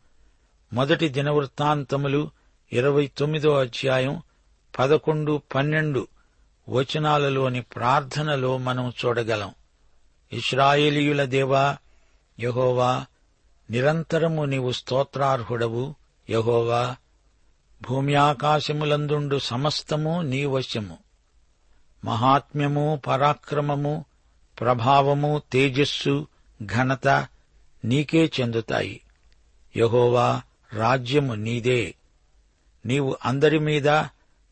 మొదటి 0.74 1.10
దినవృత్తాంతములు 1.10 2.30
ఇరవై 2.74 3.12
తొమ్మిదో 3.18 3.60
అధ్యాయం 3.60 4.22
పదకొండు 4.80 5.42
పన్నెండు 5.56 6.08
వచనాలలోని 6.70 7.62
ప్రార్థనలో 7.62 8.58
మనం 8.58 8.94
చూడగలం. 9.06 9.52
ఇస్రాయేలీయుల 10.34 11.24
దేవా 11.24 11.78
యహోవా 12.40 13.06
నిరంతరము 13.70 14.46
నీవు 14.46 14.72
స్తోత్రార్హుడవు 14.72 15.96
యహోవా. 16.30 16.96
భూమి 17.82 18.16
ఆకాశములందుండు 18.16 19.38
సమస్తము 19.38 20.22
నీ 20.22 20.46
వశము. 20.46 20.98
మహాత్మ్యము 22.06 23.02
పరాక్రమము 23.08 24.06
ప్రభావము 24.60 25.42
తేజస్సు 25.52 26.28
ఘనత 26.66 27.28
నీకే 27.86 28.32
చెందుతాయి. 28.42 29.02
యహోవా 29.78 30.42
రాజ్యము 30.74 31.34
నీదే. 31.34 31.96
నీవు 32.86 33.18
అందరి 33.26 33.60
మీద 33.60 33.90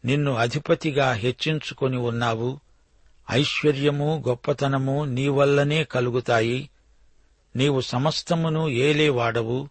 నిన్ను 0.06 0.34
అధిపతిగా 0.34 1.12
హెచ్చించుకొని 1.12 1.98
ఉన్నావు. 1.98 2.60
ఐశ్వర్యము 3.32 4.24
గొప్పతనము 4.28 5.06
నీ 5.06 5.28
వల్లనే 5.28 5.84
కలుగుతాయి. 5.84 6.70
నీవు 7.56 7.82
సమస్తమును 7.82 8.70
ఏలేవాడవు. 8.70 9.70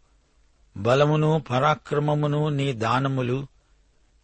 బలమును 0.77 1.45
పరాక్రమమును 1.51 2.49
నీ 2.49 2.73
దానములు 2.73 3.47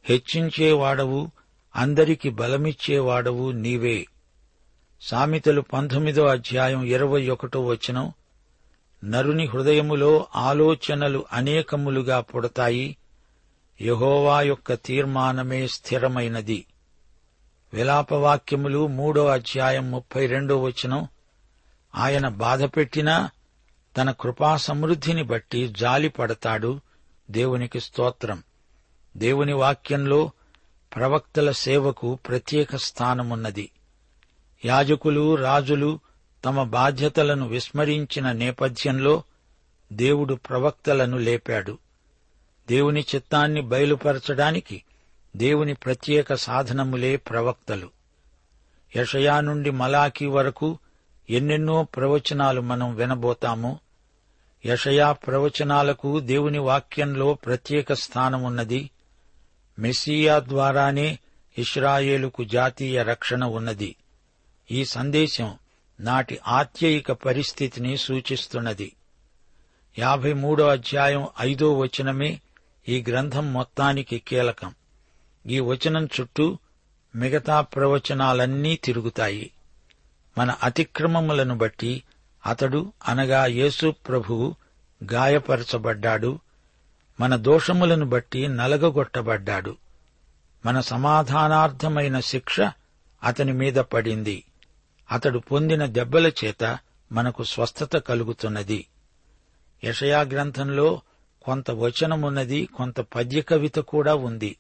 హెచ్చించేవాడవు. 0.05 1.31
అందరికి 1.77 2.31
బలమిచ్చేవాడవు 2.31 3.51
నీవే. 3.51 4.07
సామెతలు 5.01 5.61
పంతొమ్మిదో 5.61 6.27
అధ్యాయం 6.27 6.85
ఇరవై 6.85 7.29
ఒకటో 7.29 7.65
వచనం. 7.65 8.13
నరుని 9.05 9.47
హృదయములో 9.47 10.27
ఆలోచనలు 10.37 11.25
అనేకములుగా 11.33 12.21
పుడతాయి. 12.21 12.97
యహోవా 13.83 14.43
యొక్క 14.43 14.75
తీర్మానమే 14.75 15.67
స్థిరమైనది. 15.67 16.67
విలాపవాక్యములు 17.75 18.87
మూడో 18.87 19.27
అధ్యాయం 19.27 19.91
ముప్పై 19.91 20.27
రెండో 20.27 20.63
వచనం. 20.63 21.09
ఆయన 21.95 22.29
బాధపెట్టినా 22.29 23.31
తన 23.97 24.11
కృపా 24.11 24.57
సమృద్ధిని 24.57 25.23
బట్టి 25.23 25.69
జాలి 25.69 26.09
పడతాడు 26.09 26.81
దేవునికి 27.31 27.81
స్తోత్రం. 27.81 28.43
దేవుని 29.17 29.53
వాక్యంలో 29.53 30.31
ప్రవక్తల 30.97 31.51
సేవకు 31.51 32.15
ప్రత్యేక 32.15 32.77
స్థానమున్నది. 32.77 33.71
యాజకులు 34.65 35.35
రాజులు 35.35 36.01
తమ 36.45 36.63
బాధ్యతలను 36.63 37.49
విస్మరించిన 37.49 38.33
నేపథ్యంలో 38.33 39.23
దేవుడు 39.93 40.35
ప్రవక్తలను 40.35 41.19
లేపాడు. 41.19 41.79
దేవుని 42.69 43.05
చిత్తాన్ని 43.15 43.61
బయలుపరచడానికి 43.61 44.83
దేవుని 45.37 45.75
ప్రత్యేక 45.75 46.35
సాధనములే 46.35 47.17
ప్రవక్తలు. 47.17 47.91
యషయా 48.97 49.41
నుండి 49.41 49.71
మలాఖీ 49.71 50.27
వరకు 50.27 50.79
ఎన్నెన్నో 51.31 51.85
ప్రవచనాలు 51.85 52.61
మనం 52.61 52.95
వినబోతాము. 52.95 53.79
యషయా 54.67 55.13
ప్రవచనాలకు 55.13 56.21
దేవుని 56.21 56.59
వాక్యంలో 56.59 57.35
ప్రత్యేక 57.35 57.93
స్థానమున్నది. 57.93 58.91
మెస్సియా 59.79 60.41
ద్వారానే 60.41 61.19
ఇస్రాయేలుకు 61.59 62.45
జాతీయ 62.45 63.03
రక్షణ 63.03 63.45
ఉన్నది. 63.45 63.97
ఈ 64.71 64.85
సందేశం 64.85 65.59
నాటి 66.01 66.41
ఆత్యయిక 66.49 67.13
పరిస్థితిని 67.13 67.97
సూచిస్తున్నది. 67.97 68.93
యాభై 69.99 70.33
మూడో 70.33 70.67
అధ్యాయం 70.67 71.27
ఐదో 71.41 71.79
వచనమే 71.79 72.41
ఈ 72.89 73.05
గ్రంథం 73.09 73.53
మొత్తానికి 73.53 74.19
కీలకం. 74.19 74.75
ఈ 75.47 75.61
వచనం 75.61 76.09
చుట్టూ 76.21 76.59
మిగతా 77.17 77.61
ప్రవచనాలన్నీ 77.61 78.77
తిరుగుతాయి. 78.77 79.51
మన 80.41 80.55
అతిక్రమములను 80.63 81.55
బట్టి 81.55 82.03
అతడు 82.47 82.93
అనగా 83.09 83.47
యేసు 83.47 83.95
ప్రభువు 84.09 84.55
గాయపరచబడ్డాడు. 85.13 86.39
మన 87.21 87.37
దోషములను 87.37 88.07
బట్టి 88.07 88.49
నలగగొట్టబడ్డాడు. 88.49 89.77
మన 90.67 90.81
సమాధానార్థమైన 90.81 92.21
శిక్ష 92.21 92.61
అతని 93.25 93.53
మీద 93.53 93.75
పడింది. 93.75 94.45
అతడు 95.13 95.39
పొందిన 95.39 95.87
దెబ్బల 95.87 96.33
చేత 96.45 96.79
మనకు 97.13 97.45
స్వస్థత 97.45 97.97
కలుగుతున్నది. 97.97 98.87
యషయా 99.85 100.21
గ్రంథంలో 100.21 101.01
కొంత 101.43 101.71
వచనమున్నది 101.71 102.67
కొంత 102.67 103.01
పద్య 103.01 103.41
కవిత 103.41 103.77
కూడా 103.77 104.15
ఉంది. 104.15 104.57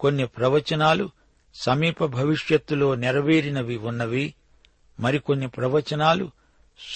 కొన్ని 0.00 0.26
ప్రవచనాలు 0.26 1.10
సమీప 1.54 2.04
భవిష్యత్తులో 2.04 2.94
నెరవేరినవి 2.94 3.76
ఉన్నవి. 3.76 4.34
మరికొన్ని 5.00 5.48
ప్రవచనాలు 5.48 6.30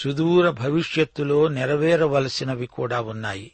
సుదూర 0.03 0.51
భవిష్యత్తులో 0.51 1.49
నెరవేరవలసినవి 1.49 2.67
కూడా 2.67 3.01
ఉన్నాయి. 3.01 3.53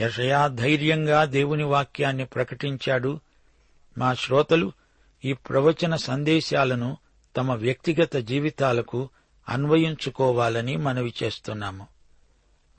యషయా 0.00 0.46
ధైర్యంగా 0.46 1.24
దేవుని 1.24 1.64
వాక్యాన్ని 1.64 2.26
ప్రకటించాడు. 2.26 3.20
మా 3.98 4.14
శ్రోతలు 4.14 4.72
ఈ 5.24 5.32
ప్రవచన 5.32 5.96
సందేశాలను 5.96 6.96
తమ 7.36 7.52
వ్యక్తిగత 7.52 8.16
జీవితాలకు 8.16 9.08
అన్వయించుకోవాలని 9.48 10.76
మనవి 10.76 11.14
చేస్తున్నాము. 11.22 11.86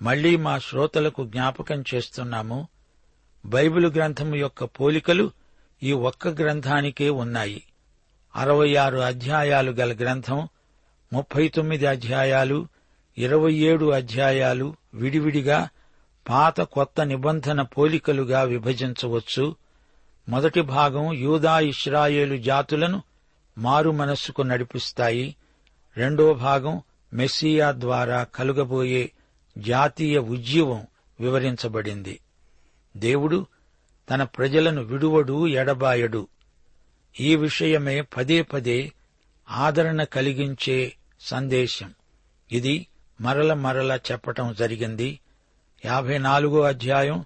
మళ్ళీ 0.02 0.36
మా 0.36 0.60
శ్రోతలకు 0.60 1.26
జ్ఞాపకం 1.26 1.84
చేస్తున్నాము. 1.96 2.68
బైబిలు 3.46 3.90
గ్రంథం 3.90 4.36
యొక్క 4.36 4.64
పోలికలు 4.64 5.32
ఈ 5.84 5.94
ఒక్క 5.94 6.28
గ్రంథానికే 6.28 7.10
ఉన్నాయి. 7.10 7.64
అరవై 8.36 8.76
ఆరు 8.76 8.98
అధ్యాయాలు 8.98 9.72
గల 9.72 9.94
గ్రంథం 9.94 10.48
ముప్పై 11.14 11.48
తొమ్మిది 11.48 11.86
అధ్యాయాలు 11.86 12.68
ఇరవై 13.18 13.54
ఏడు 13.54 13.86
అధ్యాయాలు 13.92 14.76
విడివిడిగా 14.94 15.70
పాత 16.30 16.62
కొత్త 16.62 17.02
నిబంధన 17.02 17.62
పోలికలుగా 17.62 18.42
విభజించవచ్చు. 18.42 19.56
మొదటి 20.30 20.62
భాగం 20.62 21.14
యూదా 21.14 21.60
ఇస్రాయేలు 21.60 22.38
జాతులను 22.38 23.04
మారు 23.58 23.92
మనస్సుకు 23.92 24.42
నడిపిస్తాయి. 24.42 25.36
రెండో 25.98 26.34
భాగం 26.34 26.82
మెస్సియా 27.14 27.72
ద్వారా 27.72 28.24
కలుగబోయే 28.24 29.12
జాతీయ 29.58 30.18
ఉజ్జీవం 30.18 30.88
వివరించబడింది. 31.20 32.20
దేవుడు 32.98 33.46
తన 34.10 34.24
ప్రజలను 34.24 34.82
విడువడు 34.82 35.48
ఎడబాయడు. 35.48 36.28
ఈ 37.20 37.36
విషయమే 37.36 38.02
పదే 38.02 38.42
పదే 38.42 38.92
ఆదరణ 39.50 40.04
కలిగించే 40.04 40.94
సందేశం. 41.20 41.94
ఇది 42.52 42.88
మరల 43.22 43.54
మరల 43.54 44.00
చెప్పటం 44.12 44.56
జరిగింది. 44.60 45.20
యాభై 45.86 46.18
నాలుగో 46.18 46.62
అధ్యాయం 46.62 47.26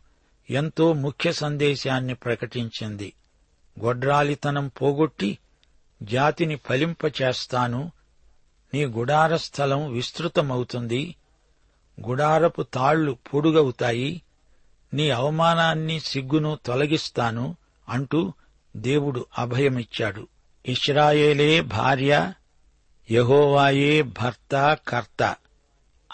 ఎంతో 0.49 0.93
ముఖ్య 0.93 1.31
సందేశాన్ని 1.31 2.15
ప్రకటించింది. 2.15 3.13
గొడ్రాలితనం 3.79 4.67
పోగొట్టి 4.67 5.37
జాతిని 6.03 6.55
ఫలింపచేస్తాను. 6.55 7.91
నీ 8.73 8.85
గుడార 8.85 9.35
స్థలం 9.35 9.93
విస్తృతమవుతుంది. 9.93 11.15
గుడారపు 12.07 12.61
తాళ్ళు 12.61 13.17
పొడుగవుతాయి. 13.33 14.21
నీ 14.93 15.09
అవమానాన్ని 15.09 15.99
సిగ్గును 15.99 16.59
తొలగిస్తాను 16.65 17.55
అంటూ 17.89 18.33
దేవుడు 18.77 19.25
అభయమిచ్చాడు. 19.37 20.27
ఇస్రాయేలే 20.65 21.61
భార్య 21.61 22.33
యహోవాయే 23.11 24.01
భర్త 24.01 24.77
కర్త. 24.87 25.35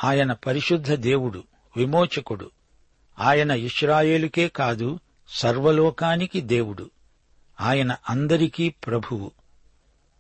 ఆయన 0.04 0.34
పరిశుద్ధ 0.34 0.93
దేవుడు 0.93 1.43
విమోచకుడు. 1.78 2.52
ఆయన 3.19 3.52
ఇస్రాయేలుకే 3.52 4.47
కాదు 4.47 4.99
సర్వలోకానికి 5.30 6.41
దేవుడు. 6.41 6.89
ఆయన 7.62 7.95
అందరికీ 8.10 8.69
ప్రభువు. 8.69 9.32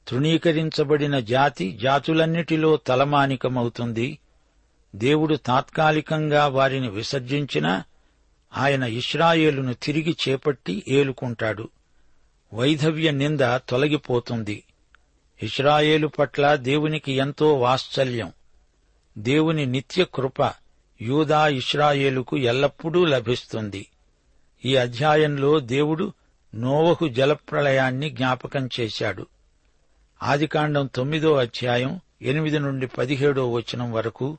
తృణీకరించబడిన 0.07 1.19
జాతి 1.19 1.79
జాతులన్నిటిలో 1.83 2.77
తలమానికమవుతుంది. 2.77 4.19
దేవుడు 4.95 5.35
తాత్కాలికంగా 5.35 6.47
వారిని 6.47 6.89
విసర్జించినా 6.89 7.83
ఆయన 8.57 8.83
ఇస్రాయేలును 8.83 9.73
తిరిగి 9.73 10.15
చేపట్టి 10.29 10.83
ఏలుకుంటాడు. 10.87 11.69
వైధవ్య 12.53 13.11
నింద 13.11 13.39
తొలగిపోతుంది. 13.41 14.63
ఇస్రాయేలు 15.43 16.07
పట్ల 16.07 16.55
దేవునికి 16.55 17.11
ఎంతో 17.11 17.53
వాత్సల్యం. 17.53 18.33
దేవుని 19.17 19.65
నిత్య 19.65 20.05
కృప 20.13 20.53
యూదా 21.01 21.47
ఇస్రాయేలుకు 21.47 22.37
ఎల్లప్పుడూ 22.37 23.05
లభిస్తుంది. 23.05 23.87
ఈ 24.65 24.75
అధ్యాయంలో 24.75 25.59
దేవుడు 25.59 26.13
నోవహు 26.55 27.07
జలప్రళయాన్ని 27.07 28.09
జ్ఞాపకం 28.09 28.69
చేశాడు. 28.79 29.27
ఆదికాండం 30.23 30.89
తొమ్మిదో 30.95 31.35
అధ్యాయం 31.35 31.99
ఎనిమిది 32.21 32.59
నుండి 32.59 32.87
పదిహేడో 32.87 33.51
వచనం 33.51 33.91
వరకు 33.91 34.37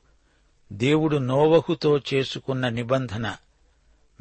దేవుడు 0.73 1.17
నోవహుతో 1.17 1.97
చేసుకున్న 1.97 2.69
నిబంధన. 2.69 3.35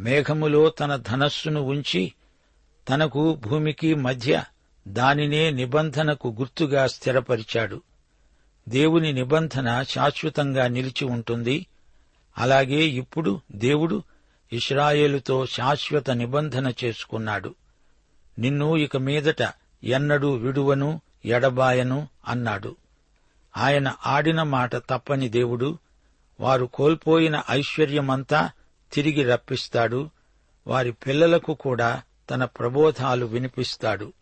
మేఘములో 0.00 0.68
తన 0.68 0.96
ధనస్సును 0.96 1.60
ఉంచి 1.60 2.12
తనకు 2.88 3.34
భూమికి 3.34 3.94
మధ్య 3.94 4.44
దానినే 4.88 5.50
నిబంధనకు 5.50 6.36
గుర్తుగా 6.38 6.86
స్థిరపరిచాడు. 6.86 7.82
దేవుని 8.68 9.12
నిబంధన 9.12 9.82
శాశ్వతంగా 9.82 10.66
నిలిచి 10.66 11.04
ఉంటుంది. 11.04 11.66
అలాగే 12.38 12.84
ఇప్పుడు 12.84 13.40
దేవుడు 13.52 14.02
ఇస్రాయేలుతో 14.52 15.46
శాశ్వత 15.46 16.10
నిబంధన 16.10 16.72
చేసుకున్నాడు. 16.84 17.54
నిన్ను 18.38 18.76
ఇక 18.76 18.96
మీదట 18.96 19.52
ఎన్నడూ 19.84 20.32
విడువను 20.32 21.00
ఎడబాయను 21.24 22.08
అన్నాడు. 22.28 22.76
ఆయన 23.56 23.96
ఆడిన 24.06 24.42
మాట 24.42 24.76
తప్పని 24.76 25.28
దేవుడు 25.28 25.78
వారు 26.40 26.66
కోల్పోయిన 26.66 27.42
ఐశ్వర్యమంతా 27.50 28.50
తిరిగి 28.92 29.22
రప్పిస్తాడు 29.24 30.10
వారి 30.66 30.92
పిల్లలకు 30.92 31.54
కూడా 31.54 32.02
తన 32.30 32.44
ప్రబోధాలు 32.44 33.26
వినిపిస్తాడు. 33.26 34.12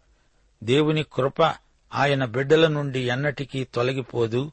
దేవుని 0.63 1.03
కృప 1.03 1.43
ఆయన 1.95 2.25
బిడ్డల 2.25 2.67
నుండి 2.67 3.01
ఎన్నటికీ 3.01 3.65
తొలగిపోదు. 3.65 4.53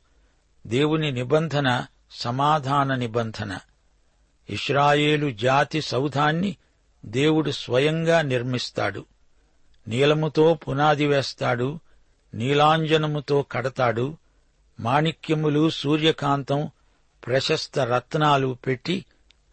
దేవుని 0.68 1.12
నిబంధన 1.12 1.86
సమాధాన 2.12 2.96
నిబంధన. 2.96 3.58
ఇస్రాయేలు 4.50 5.32
జాతి 5.32 5.82
సౌధాన్ని 5.82 6.56
దేవుడు 7.06 7.52
స్వయంగా 7.52 8.22
నిర్మిస్తాడు. 8.22 9.06
నీలముతో 9.88 10.54
పునాది 10.54 11.08
వేస్తాడు. 11.08 11.80
నీలాంజనముతో 12.34 13.46
కడతాడు. 13.52 14.18
మాణిక్యములు 14.80 15.70
సూర్యకాంతం 15.70 16.70
ప్రశస్త 17.26 17.80
రత్నాలు 17.80 18.58
పెట్టి 18.68 19.06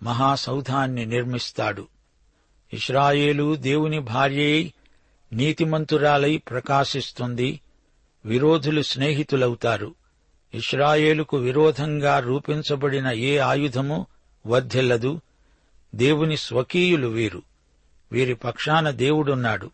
మహాసౌధాన్ని 0.03 1.07
నిర్మిస్తాడు. 1.07 1.87
ఇస్రాయేలు 2.73 3.55
దేవుని 3.55 3.99
భార్యై 3.99 4.73
నీతిమంతురాలై 5.33 6.37
ప్రకాశిస్తుంది 6.37 7.61
విరోధులు 8.25 8.83
స్నేహితులవుతారు. 8.83 9.95
ఇస్రాయేలుకు 10.55 11.37
విరోధంగా 11.37 12.19
రూపించబడిన 12.19 13.09
ఏ 13.09 13.39
ఆయుధము 13.39 14.07
వర్ధిల్లదు. 14.47 15.21
దేవుని 15.95 16.37
స్వకీయులు 16.37 17.09
వీరు. 17.09 17.43
వీరి 18.13 18.35
పక్షాన 18.35 18.91
దేవుడున్నాడు. 18.91 19.71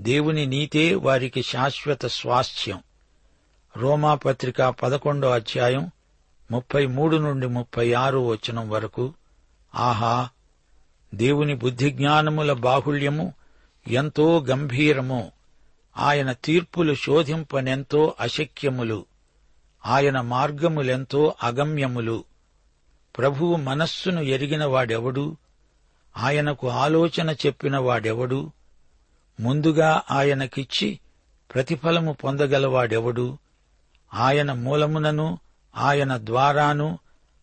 దేవుని 0.00 0.46
నీతే 0.46 0.94
వారికి 0.94 1.42
శాశ్వత 1.42 2.06
స్వాస్థ్యం. 2.06 2.80
రోమాపత్రిక 3.76 4.62
పదకొండో 4.62 5.30
అధ్యాయం 5.30 5.90
ముప్పై 6.50 6.86
మూడు 6.86 7.16
నుండి 7.16 7.46
ముప్పై 7.46 7.92
ఆరు 7.92 8.18
వచనం 8.18 8.70
వరకు 8.70 9.14
ఆహా 9.74 10.28
దేవుని 11.14 11.54
బుద్ధిజ్ఞానముల 11.54 12.52
బాహుళ్యము 12.52 13.34
ఎంతో 13.86 14.40
గంభీరము. 14.40 15.32
ఆయన 15.96 16.32
తీర్పులు 16.32 16.94
శోధింపనెంతో 16.94 18.14
అశక్యములు. 18.20 19.06
ఆయన 19.86 20.20
మార్గములెంతో 20.20 21.34
అగమ్యములు. 21.42 22.24
ప్రభువు 23.18 23.56
మనస్సును 23.56 24.20
ఎరిగిన 24.20 24.64
వాడెవడు? 24.64 25.36
ఆయనకు 26.16 26.68
ఆలోచన 26.68 27.30
చెప్పిన 27.30 27.78
వాడెవడు? 27.78 28.50
ముందుగా 29.40 30.02
ఆయనకిచ్చి 30.10 30.98
ప్రతిఫలము 31.54 32.12
పొందగలవాడెవడు? 32.12 33.38
ఆయన 34.14 34.52
మూలమునను 34.52 35.38
ఆయన 35.76 36.16
ద్వారాను 36.16 36.98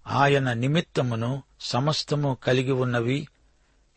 ఆయన 0.07 0.53
నిమిత్తమును 0.53 1.43
సమస్తము 1.61 2.37
కలిగి 2.43 2.71
ఉన్నవి. 2.71 3.27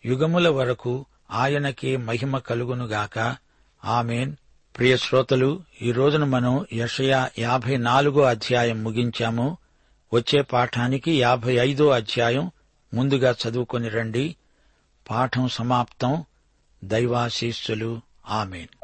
యుగముల 0.05 0.49
వరకు 0.49 1.07
ఆయనకే 1.35 1.97
మహిమ 1.97 2.39
కలుగునుగాక 2.39 3.37
ఆమెన్. 3.85 4.37
ప్రియ 4.79 4.97
శ్రోతలు 4.97 5.63
ఈ 5.83 5.93
రోజున 5.93 6.25
మనం 6.25 6.67
యషయా 6.73 7.31
యాభై 7.39 7.77
నాలుగో 7.77 8.23
అధ్యాయం 8.23 8.85
ముగించాము. 8.85 9.59
వచ్చే 10.15 10.43
పాఠానికి 10.43 11.21
యాభై 11.21 11.55
ఐదో 11.55 11.89
అధ్యాయం 11.89 12.51
ముందుగా 12.95 13.35
చదువుకొని 13.49 13.89
రండి. 13.89 14.37
పాఠం 15.11 15.49
సమాప్తం. 15.49 16.25
దైవాశీస్సులు. 16.85 18.01
ఆమెన్. 18.29 18.84